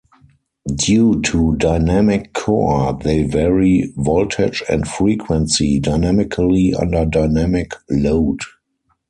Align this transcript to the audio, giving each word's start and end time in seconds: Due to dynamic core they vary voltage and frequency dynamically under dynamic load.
Due 0.77 1.21
to 1.21 1.55
dynamic 1.57 2.33
core 2.33 2.97
they 3.03 3.21
vary 3.21 3.93
voltage 3.97 4.63
and 4.67 4.87
frequency 4.87 5.79
dynamically 5.79 6.73
under 6.73 7.05
dynamic 7.05 7.73
load. 7.87 8.39